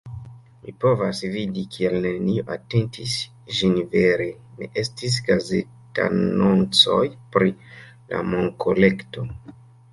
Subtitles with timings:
[0.61, 3.13] Mi povas vidi kial neniu atentis
[3.59, 4.27] ĝin vere,
[4.63, 7.01] ne estis gazetanoncoj
[7.37, 9.31] pri la monkolekto